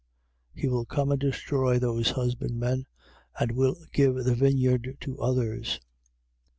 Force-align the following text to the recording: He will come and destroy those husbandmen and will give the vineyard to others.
He 0.51 0.67
will 0.67 0.85
come 0.85 1.11
and 1.11 1.21
destroy 1.21 1.77
those 1.77 2.09
husbandmen 2.09 2.87
and 3.39 3.51
will 3.51 3.75
give 3.93 4.15
the 4.15 4.33
vineyard 4.33 4.97
to 5.01 5.19
others. 5.21 5.79